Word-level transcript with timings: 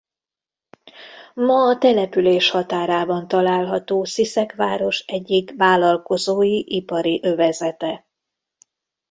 Ma 1.33 1.67
a 1.69 1.77
település 1.77 2.49
határában 2.49 3.27
található 3.27 4.03
Sziszek 4.03 4.55
város 4.55 4.99
egyik 4.99 5.57
vállalkozói 5.57 6.63
ipari 6.75 7.19
övezete. 7.23 8.05